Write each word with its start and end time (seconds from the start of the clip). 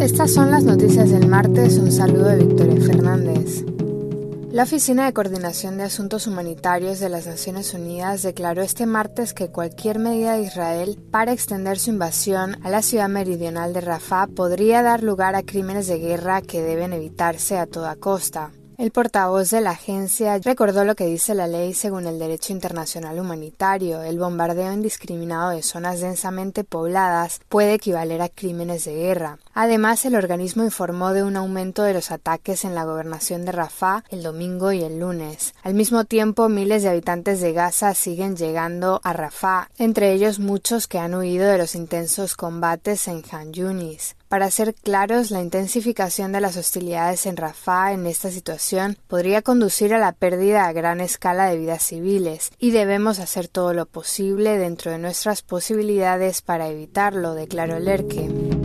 Estas 0.00 0.32
son 0.32 0.50
las 0.50 0.64
noticias 0.64 1.10
del 1.10 1.28
martes. 1.28 1.78
Un 1.78 1.90
saludo 1.90 2.24
de 2.24 2.44
Victoria 2.44 2.80
Fernández. 2.80 3.64
La 4.54 4.62
Oficina 4.62 5.06
de 5.06 5.12
Coordinación 5.12 5.78
de 5.78 5.82
Asuntos 5.82 6.28
Humanitarios 6.28 7.00
de 7.00 7.08
las 7.08 7.26
Naciones 7.26 7.74
Unidas 7.74 8.22
declaró 8.22 8.62
este 8.62 8.86
martes 8.86 9.34
que 9.34 9.48
cualquier 9.48 9.98
medida 9.98 10.34
de 10.34 10.42
Israel 10.42 10.96
para 11.10 11.32
extender 11.32 11.78
su 11.78 11.90
invasión 11.90 12.64
a 12.64 12.70
la 12.70 12.82
ciudad 12.82 13.08
meridional 13.08 13.72
de 13.72 13.80
Rafah 13.80 14.28
podría 14.28 14.82
dar 14.82 15.02
lugar 15.02 15.34
a 15.34 15.42
crímenes 15.42 15.88
de 15.88 15.98
guerra 15.98 16.40
que 16.40 16.62
deben 16.62 16.92
evitarse 16.92 17.58
a 17.58 17.66
toda 17.66 17.96
costa. 17.96 18.52
El 18.76 18.90
portavoz 18.90 19.50
de 19.50 19.60
la 19.60 19.70
agencia 19.70 20.36
recordó 20.38 20.84
lo 20.84 20.96
que 20.96 21.06
dice 21.06 21.34
la 21.34 21.46
ley 21.46 21.74
según 21.74 22.06
el 22.06 22.18
derecho 22.18 22.52
internacional 22.52 23.20
humanitario. 23.20 24.02
El 24.02 24.18
bombardeo 24.18 24.72
indiscriminado 24.72 25.50
de 25.50 25.62
zonas 25.62 26.00
densamente 26.00 26.64
pobladas 26.64 27.40
puede 27.48 27.74
equivaler 27.74 28.20
a 28.20 28.28
crímenes 28.28 28.84
de 28.84 28.94
guerra. 28.94 29.38
Además, 29.54 30.04
el 30.04 30.16
organismo 30.16 30.64
informó 30.64 31.12
de 31.12 31.22
un 31.22 31.36
aumento 31.36 31.84
de 31.84 31.94
los 31.94 32.10
ataques 32.10 32.64
en 32.64 32.74
la 32.74 32.84
gobernación 32.84 33.44
de 33.44 33.52
Rafah 33.52 34.02
el 34.10 34.24
domingo 34.24 34.72
y 34.72 34.82
el 34.82 34.98
lunes. 34.98 35.54
Al 35.62 35.74
mismo 35.74 36.04
tiempo, 36.04 36.48
miles 36.48 36.82
de 36.82 36.88
habitantes 36.88 37.40
de 37.40 37.52
Gaza 37.52 37.94
siguen 37.94 38.36
llegando 38.36 39.00
a 39.04 39.12
Rafah, 39.12 39.68
entre 39.78 40.12
ellos 40.12 40.40
muchos 40.40 40.88
que 40.88 40.98
han 40.98 41.14
huido 41.14 41.46
de 41.46 41.58
los 41.58 41.76
intensos 41.76 42.34
combates 42.34 43.06
en 43.06 43.22
Han. 43.30 43.52
Para 44.34 44.50
ser 44.50 44.74
claros, 44.74 45.30
la 45.30 45.42
intensificación 45.42 46.32
de 46.32 46.40
las 46.40 46.56
hostilidades 46.56 47.24
en 47.26 47.36
Rafah 47.36 47.92
en 47.92 48.04
esta 48.04 48.32
situación 48.32 48.98
podría 49.06 49.42
conducir 49.42 49.94
a 49.94 49.98
la 49.98 50.10
pérdida 50.10 50.66
a 50.66 50.72
gran 50.72 51.00
escala 51.00 51.46
de 51.46 51.56
vidas 51.56 51.84
civiles, 51.84 52.50
y 52.58 52.72
debemos 52.72 53.20
hacer 53.20 53.46
todo 53.46 53.72
lo 53.74 53.86
posible 53.86 54.58
dentro 54.58 54.90
de 54.90 54.98
nuestras 54.98 55.42
posibilidades 55.42 56.42
para 56.42 56.66
evitarlo, 56.66 57.34
declaró 57.34 57.78
Lerke. 57.78 58.63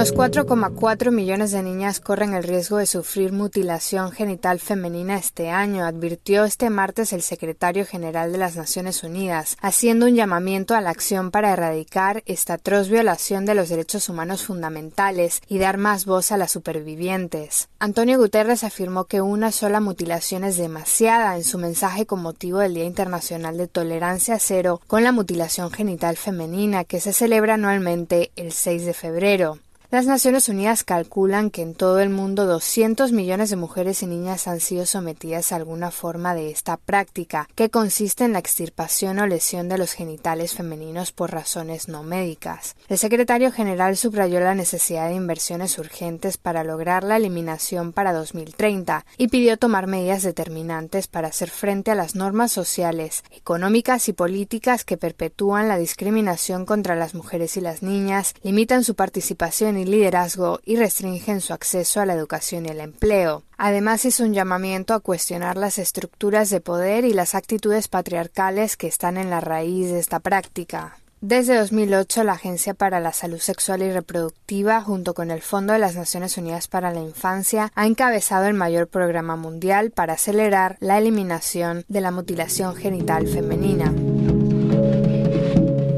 Unos 0.00 0.14
4,4 0.14 1.10
millones 1.10 1.52
de 1.52 1.62
niñas 1.62 2.00
corren 2.00 2.32
el 2.32 2.42
riesgo 2.42 2.78
de 2.78 2.86
sufrir 2.86 3.32
mutilación 3.32 4.12
genital 4.12 4.58
femenina 4.58 5.18
este 5.18 5.50
año, 5.50 5.84
advirtió 5.84 6.44
este 6.44 6.70
martes 6.70 7.12
el 7.12 7.20
secretario 7.20 7.84
general 7.84 8.32
de 8.32 8.38
las 8.38 8.56
Naciones 8.56 9.04
Unidas, 9.04 9.58
haciendo 9.60 10.06
un 10.06 10.14
llamamiento 10.14 10.74
a 10.74 10.80
la 10.80 10.88
acción 10.88 11.30
para 11.30 11.52
erradicar 11.52 12.22
esta 12.24 12.54
atroz 12.54 12.88
violación 12.88 13.44
de 13.44 13.54
los 13.54 13.68
derechos 13.68 14.08
humanos 14.08 14.42
fundamentales 14.42 15.42
y 15.48 15.58
dar 15.58 15.76
más 15.76 16.06
voz 16.06 16.32
a 16.32 16.38
las 16.38 16.50
supervivientes. 16.50 17.68
Antonio 17.78 18.16
Guterres 18.16 18.64
afirmó 18.64 19.04
que 19.04 19.20
una 19.20 19.52
sola 19.52 19.80
mutilación 19.80 20.44
es 20.44 20.56
demasiada 20.56 21.36
en 21.36 21.44
su 21.44 21.58
mensaje 21.58 22.06
con 22.06 22.22
motivo 22.22 22.60
del 22.60 22.72
Día 22.72 22.84
Internacional 22.84 23.58
de 23.58 23.68
Tolerancia 23.68 24.38
Cero 24.38 24.80
con 24.86 25.04
la 25.04 25.12
mutilación 25.12 25.70
genital 25.70 26.16
femenina 26.16 26.84
que 26.84 27.00
se 27.00 27.12
celebra 27.12 27.52
anualmente 27.52 28.30
el 28.36 28.52
6 28.52 28.86
de 28.86 28.94
febrero. 28.94 29.58
Las 29.92 30.06
Naciones 30.06 30.48
Unidas 30.48 30.84
calculan 30.84 31.50
que 31.50 31.62
en 31.62 31.74
todo 31.74 31.98
el 31.98 32.10
mundo 32.10 32.46
200 32.46 33.10
millones 33.10 33.50
de 33.50 33.56
mujeres 33.56 34.04
y 34.04 34.06
niñas 34.06 34.46
han 34.46 34.60
sido 34.60 34.86
sometidas 34.86 35.50
a 35.50 35.56
alguna 35.56 35.90
forma 35.90 36.32
de 36.32 36.52
esta 36.52 36.76
práctica, 36.76 37.48
que 37.56 37.70
consiste 37.70 38.22
en 38.22 38.32
la 38.32 38.38
extirpación 38.38 39.18
o 39.18 39.26
lesión 39.26 39.68
de 39.68 39.78
los 39.78 39.94
genitales 39.94 40.54
femeninos 40.54 41.10
por 41.10 41.32
razones 41.32 41.88
no 41.88 42.04
médicas. 42.04 42.76
El 42.88 42.98
secretario 42.98 43.50
general 43.50 43.96
subrayó 43.96 44.38
la 44.38 44.54
necesidad 44.54 45.08
de 45.08 45.16
inversiones 45.16 45.76
urgentes 45.76 46.36
para 46.36 46.62
lograr 46.62 47.02
la 47.02 47.16
eliminación 47.16 47.92
para 47.92 48.12
2030 48.12 49.04
y 49.18 49.26
pidió 49.26 49.56
tomar 49.56 49.88
medidas 49.88 50.22
determinantes 50.22 51.08
para 51.08 51.26
hacer 51.26 51.50
frente 51.50 51.90
a 51.90 51.96
las 51.96 52.14
normas 52.14 52.52
sociales, 52.52 53.24
económicas 53.32 54.08
y 54.08 54.12
políticas 54.12 54.84
que 54.84 54.96
perpetúan 54.96 55.66
la 55.66 55.78
discriminación 55.78 56.64
contra 56.64 56.94
las 56.94 57.16
mujeres 57.16 57.56
y 57.56 57.60
las 57.60 57.82
niñas, 57.82 58.34
limitan 58.44 58.84
su 58.84 58.94
participación 58.94 59.79
y 59.80 59.84
liderazgo 59.84 60.60
y 60.64 60.76
restringen 60.76 61.40
su 61.40 61.52
acceso 61.52 62.00
a 62.00 62.06
la 62.06 62.14
educación 62.14 62.66
y 62.66 62.68
el 62.68 62.80
empleo. 62.80 63.42
Además, 63.58 64.04
es 64.04 64.20
un 64.20 64.32
llamamiento 64.32 64.94
a 64.94 65.00
cuestionar 65.00 65.56
las 65.56 65.78
estructuras 65.78 66.50
de 66.50 66.60
poder 66.60 67.04
y 67.04 67.12
las 67.12 67.34
actitudes 67.34 67.88
patriarcales 67.88 68.76
que 68.76 68.86
están 68.86 69.16
en 69.16 69.30
la 69.30 69.40
raíz 69.40 69.90
de 69.90 69.98
esta 69.98 70.20
práctica. 70.20 70.96
Desde 71.22 71.58
2008, 71.58 72.24
la 72.24 72.32
Agencia 72.32 72.72
para 72.72 72.98
la 72.98 73.12
Salud 73.12 73.40
Sexual 73.40 73.82
y 73.82 73.92
Reproductiva, 73.92 74.80
junto 74.80 75.12
con 75.12 75.30
el 75.30 75.42
Fondo 75.42 75.74
de 75.74 75.78
las 75.78 75.94
Naciones 75.94 76.38
Unidas 76.38 76.66
para 76.66 76.94
la 76.94 77.00
Infancia, 77.00 77.70
ha 77.74 77.86
encabezado 77.86 78.46
el 78.46 78.54
mayor 78.54 78.88
programa 78.88 79.36
mundial 79.36 79.90
para 79.90 80.14
acelerar 80.14 80.78
la 80.80 80.96
eliminación 80.96 81.84
de 81.88 82.00
la 82.00 82.10
mutilación 82.10 82.74
genital 82.74 83.28
femenina. 83.28 83.92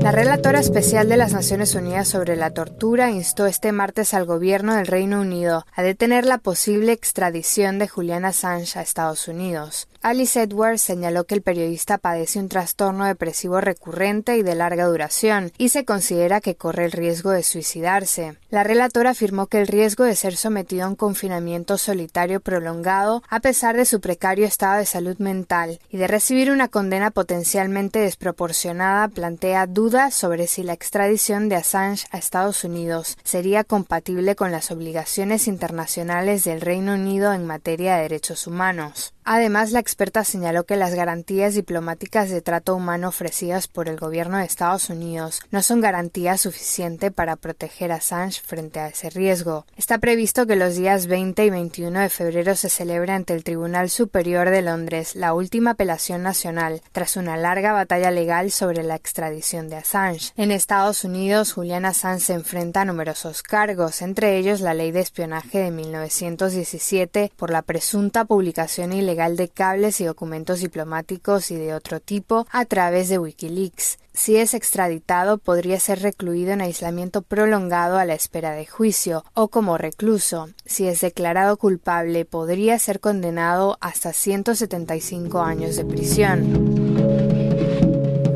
La 0.03 0.11
relatora 0.11 0.59
especial 0.59 1.09
de 1.09 1.17
las 1.17 1.33
Naciones 1.33 1.77
Unidas 1.77 2.09
sobre 2.09 2.35
la 2.35 2.51
tortura 2.51 3.13
instó 3.13 3.47
este 3.47 3.71
martes 3.71 4.15
al 4.15 4.25
gobierno 4.25 4.75
del 4.75 4.89
Reino 4.89 5.21
Unido 5.21 5.65
a 5.73 5.83
detener 5.83 6.27
la 6.27 6.39
posible 6.39 6.91
extradición 6.91 7.79
de 7.79 7.87
Julian 7.87 8.25
Assange 8.25 8.81
a 8.81 8.83
Estados 8.83 9.29
Unidos. 9.29 9.87
Alice 10.05 10.43
Edwards 10.43 10.83
señaló 10.83 11.23
que 11.25 11.37
el 11.37 11.43
periodista 11.43 11.97
padece 11.97 12.41
un 12.41 12.49
trastorno 12.49 13.05
depresivo 13.05 13.61
recurrente 13.61 14.37
y 14.37 14.43
de 14.43 14.57
larga 14.57 14.87
duración 14.87 15.53
y 15.59 15.69
se 15.69 15.85
considera 15.85 16.41
que 16.41 16.57
corre 16.57 16.87
el 16.87 16.91
riesgo 16.91 17.31
de 17.31 17.45
suicidarse. 17.45 18.37
La 18.51 18.65
relatora 18.65 19.11
afirmó 19.11 19.47
que 19.47 19.61
el 19.61 19.69
riesgo 19.69 20.03
de 20.03 20.17
ser 20.17 20.37
sometido 20.37 20.87
a 20.87 20.89
un 20.89 20.97
confinamiento 20.97 21.79
solitario 21.79 22.41
prolongado, 22.41 23.23
a 23.29 23.39
pesar 23.39 23.77
de 23.77 23.85
su 23.85 24.01
precario 24.01 24.45
estado 24.45 24.79
de 24.79 24.87
salud 24.87 25.19
mental 25.19 25.79
y 25.89 25.99
de 25.99 26.09
recibir 26.09 26.51
una 26.51 26.67
condena 26.67 27.13
potencialmente 27.13 28.01
desproporcionada, 28.01 29.07
plantea 29.07 29.69
dudas 29.69 30.15
sobre 30.15 30.49
si 30.49 30.65
la 30.65 30.73
extradición 30.73 31.49
de 31.49 31.55
Assange 31.55 32.09
a 32.11 32.19
Estados 32.19 32.65
Unidos 32.65 33.17
sería 33.23 33.63
compatible 33.63 34.34
con 34.34 34.51
las 34.51 34.73
obligaciones 34.73 35.47
internacionales 35.47 36.43
del 36.43 36.61
Reino 36.61 36.95
Unido 36.95 37.33
en 37.33 37.47
materia 37.47 37.95
de 37.95 38.03
derechos 38.03 38.49
humanos. 38.49 39.15
Además, 39.25 39.71
la 39.71 39.78
experta 39.78 40.25
señaló 40.25 40.65
que 40.65 40.77
las 40.77 40.94
garantías 40.94 41.55
diplomáticas 41.55 42.28
de 42.28 42.43
trato 42.43 42.75
humano 42.75 43.09
ofrecidas 43.09 43.69
por 43.69 43.88
el 43.88 43.97
gobierno 43.97 44.38
de 44.38 44.44
Estados 44.44 44.91
Unidos 44.91 45.41
no 45.53 45.62
son 45.62 45.81
garantía 45.81 46.37
suficiente 46.38 47.12
para 47.12 47.37
proteger 47.37 47.93
a 47.93 47.97
Assange 47.97 48.41
frente 48.44 48.81
a 48.81 48.88
ese 48.88 49.10
riesgo. 49.10 49.65
Está 49.77 49.99
previsto 49.99 50.47
que 50.47 50.56
los 50.56 50.75
días 50.75 51.06
20 51.06 51.44
y 51.44 51.50
21 51.50 52.00
de 52.00 52.09
febrero 52.09 52.56
se 52.56 52.69
celebre 52.69 53.12
ante 53.12 53.33
el 53.34 53.44
Tribunal 53.44 53.91
Superior 53.91 54.50
de 54.50 54.62
Londres 54.62 55.15
la 55.15 55.34
última 55.34 55.72
apelación 55.72 56.22
nacional 56.25 56.83
tras 56.91 57.16
una 57.16 57.37
larga 57.37 57.72
batalla 57.72 58.10
legal 58.10 58.50
sobre 58.50 58.83
la 58.83 58.97
extradición 58.97 59.69
de 59.69 59.77
Assange. 59.77 60.33
En 60.37 60.50
Estados 60.50 61.04
Unidos, 61.04 61.53
Julian 61.53 61.84
Assange 61.84 62.25
se 62.25 62.33
enfrenta 62.33 62.81
a 62.81 62.84
numerosos 62.84 63.43
cargos, 63.44 64.03
entre 64.03 64.37
ellos 64.37 64.60
la 64.60 64.75
ley 64.75 64.91
de 64.91 65.00
espionaje 65.00 65.59
de 65.60 65.71
1917 65.71 67.31
por 67.37 67.50
la 67.50 67.62
presunta 67.62 68.25
publicación 68.25 68.93
ilegal 68.93 69.12
de 69.12 69.49
cables 69.49 70.00
y 70.00 70.05
documentos 70.05 70.61
diplomáticos 70.61 71.50
y 71.50 71.56
de 71.56 71.75
otro 71.75 72.00
tipo 72.00 72.47
a 72.50 72.65
través 72.65 73.09
de 73.09 73.19
Wikileaks. 73.19 73.99
Si 74.15 74.37
es 74.37 74.55
extraditado, 74.55 75.39
podría 75.39 75.78
ser 75.78 76.00
recluido 76.00 76.53
en 76.53 76.61
aislamiento 76.62 77.22
prolongado 77.22 77.99
a 77.99 78.05
la 78.05 78.15
espera 78.15 78.53
de 78.53 78.67
juicio 78.67 79.25
o 79.34 79.49
como 79.49 79.78
recluso. 79.78 80.49
Si 80.65 80.89
es 80.89 81.01
declarado 81.03 81.56
culpable, 81.56 82.25
podría 82.25 82.78
ser 82.78 83.01
condenado 83.01 83.77
hasta 83.81 84.12
175 84.12 85.43
años 85.43 85.77
de 85.77 85.84
prisión. 85.84 87.52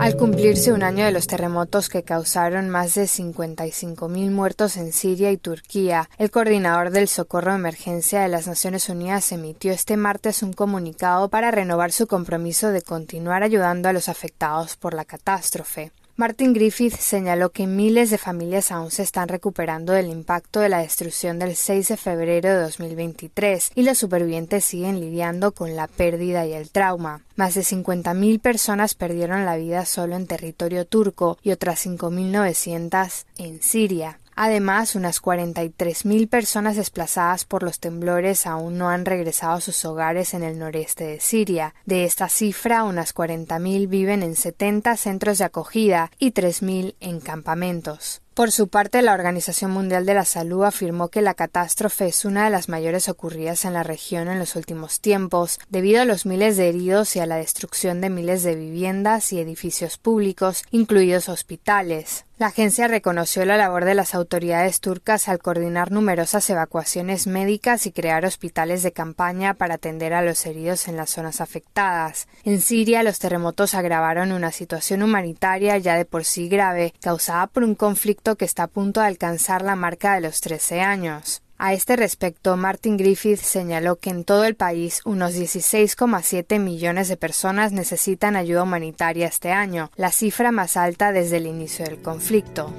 Al 0.06 0.16
cumplirse 0.16 0.72
un 0.72 0.84
año 0.84 1.04
de 1.04 1.10
los 1.10 1.26
terremotos 1.26 1.88
que 1.88 2.04
causaron 2.04 2.68
más 2.68 2.94
de 2.94 3.06
55.000 3.06 4.30
muertos 4.30 4.76
en 4.76 4.92
Siria 4.92 5.32
y 5.32 5.36
Turquía, 5.36 6.08
el 6.16 6.30
coordinador 6.30 6.90
del 6.90 7.08
socorro 7.08 7.50
de 7.50 7.58
emergencia 7.58 8.20
de 8.20 8.28
las 8.28 8.46
Naciones 8.46 8.88
Unidas 8.88 9.32
emitió 9.32 9.72
este 9.72 9.96
martes 9.96 10.44
un 10.44 10.52
comunicado 10.52 11.28
para 11.28 11.50
renovar 11.50 11.90
su 11.90 12.06
compromiso 12.06 12.68
de 12.70 12.82
continuar 12.82 13.42
ayudando 13.42 13.88
a 13.88 13.92
los 13.92 14.08
afectados 14.08 14.76
por 14.76 14.94
la 14.94 15.04
catástrofe. 15.04 15.90
Martin 16.19 16.54
Griffith 16.54 16.97
señaló 16.97 17.51
que 17.51 17.66
miles 17.66 18.09
de 18.09 18.16
familias 18.16 18.72
aún 18.72 18.91
se 18.91 19.03
están 19.03 19.28
recuperando 19.28 19.92
del 19.92 20.09
impacto 20.09 20.60
de 20.60 20.71
la 20.71 20.78
destrucción 20.78 21.39
del 21.39 21.54
6 21.54 21.89
de 21.89 21.97
febrero 21.98 22.48
de 22.48 22.63
2023 22.63 23.72
y 23.74 23.83
los 23.83 23.98
supervivientes 23.98 24.65
siguen 24.65 24.98
lidiando 24.98 25.53
con 25.53 25.77
la 25.77 25.89
pérdida 25.89 26.47
y 26.47 26.54
el 26.54 26.71
trauma. 26.71 27.22
Más 27.34 27.54
de 27.54 27.60
50.000 27.60 28.41
personas 28.41 28.95
perdieron 28.95 29.45
la 29.45 29.57
vida 29.57 29.84
solo 29.84 30.16
en 30.16 30.27
territorio 30.27 30.86
turco 30.86 31.36
y 31.42 31.51
otras 31.51 31.84
5.900 31.84 33.27
en 33.36 33.60
Siria. 33.60 34.19
Además, 34.36 34.94
unas 34.94 35.22
43.000 35.22 36.28
personas 36.28 36.77
desplazadas 36.77 37.47
por 37.47 37.62
los 37.62 37.80
temblores 37.80 38.47
aún 38.47 38.77
no 38.77 38.91
han 38.91 39.06
regresado 39.06 39.54
a 39.54 39.60
sus 39.62 39.83
hogares 39.86 40.34
en 40.34 40.42
el 40.42 40.59
noreste 40.59 41.04
de 41.04 41.21
Siria. 41.21 41.74
De 41.86 42.04
esta 42.04 42.28
cifra, 42.28 42.84
unas 42.84 43.15
40.000 43.15 43.88
viven 43.88 44.22
en 44.22 44.36
70 44.36 44.98
centros 44.98 45.38
de 45.38 45.44
acogida 45.44 46.10
y 46.18 46.33
3.000 46.33 46.97
en 47.00 47.21
campamentos. 47.21 48.21
Por 48.36 48.53
su 48.53 48.68
parte, 48.68 49.00
la 49.00 49.15
Organización 49.15 49.71
Mundial 49.71 50.04
de 50.04 50.12
la 50.12 50.27
Salud 50.27 50.65
afirmó 50.65 51.09
que 51.09 51.22
la 51.22 51.33
catástrofe 51.33 52.09
es 52.09 52.27
una 52.27 52.44
de 52.44 52.50
las 52.50 52.68
mayores 52.68 53.09
ocurridas 53.09 53.65
en 53.65 53.72
la 53.72 53.83
región 53.83 54.28
en 54.28 54.38
los 54.38 54.56
últimos 54.56 55.00
tiempos, 55.00 55.59
debido 55.71 56.03
a 56.03 56.04
los 56.04 56.27
miles 56.27 56.59
de 56.59 56.68
heridos 56.68 57.16
y 57.16 57.21
a 57.21 57.27
la 57.27 57.36
destrucción 57.36 58.03
de 58.03 58.10
miles 58.10 58.42
de 58.42 58.54
viviendas 58.54 59.33
y 59.33 59.41
edificios 59.41 59.97
públicos, 59.97 60.65
incluidos 60.71 61.30
hospitales. 61.30 62.27
La 62.38 62.48
agencia 62.48 62.86
reconoció 62.86 63.47
la 63.47 63.56
labor 63.56 63.86
de 63.86 63.94
las 63.94 64.15
autoridades 64.15 64.80
turcas 64.80 65.27
al 65.27 65.38
coordinar 65.38 65.91
numerosas 65.91 66.50
evacuaciones 66.50 67.27
médicas 67.27 67.86
y 67.86 67.92
crear 67.92 68.27
hospitales 68.27 68.83
de 68.83 68.92
campaña 68.92 69.54
para 69.54 69.77
atender 69.77 70.12
a 70.12 70.21
los 70.21 70.44
heridos 70.44 70.86
en 70.86 70.98
las 70.98 71.09
zonas 71.09 71.41
afectadas. 71.41 72.28
En 72.44 72.60
Siria, 72.60 73.03
los 73.03 73.18
terremotos 73.21 73.72
agravaron 73.72 74.33
una 74.33 74.53
situación 74.53 75.03
humanitaria 75.03 75.78
ya 75.78 75.97
de 75.97 76.04
por 76.04 76.27
sí 76.27 76.50
grave, 76.50 76.92
causada 77.00 77.47
por 77.47 77.65
un 77.65 77.74
conflicto 77.74 78.25
que 78.34 78.44
está 78.44 78.64
a 78.64 78.68
punto 78.68 79.00
de 79.00 79.06
alcanzar 79.06 79.62
la 79.62 79.76
marca 79.76 80.16
de 80.16 80.22
los 80.22 80.40
13 80.40 80.80
años. 80.80 81.42
A 81.58 81.72
este 81.72 81.96
respecto, 81.96 82.56
Martin 82.56 82.96
Griffith 82.96 83.38
señaló 83.38 83.96
que 83.96 84.10
en 84.10 84.24
todo 84.24 84.44
el 84.44 84.56
país 84.56 85.00
unos 85.04 85.34
16,7 85.34 86.58
millones 86.58 87.08
de 87.08 87.16
personas 87.16 87.70
necesitan 87.70 88.34
ayuda 88.34 88.64
humanitaria 88.64 89.28
este 89.28 89.52
año, 89.52 89.90
la 89.96 90.10
cifra 90.10 90.50
más 90.50 90.76
alta 90.76 91.12
desde 91.12 91.38
el 91.38 91.46
inicio 91.46 91.84
del 91.84 92.02
conflicto. 92.02 92.70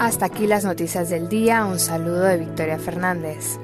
Hasta 0.00 0.26
aquí 0.26 0.46
las 0.46 0.64
noticias 0.64 1.10
del 1.10 1.28
día, 1.28 1.66
un 1.66 1.78
saludo 1.78 2.22
de 2.22 2.38
Victoria 2.38 2.78
Fernández. 2.78 3.60